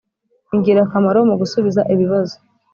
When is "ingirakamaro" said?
0.55-1.19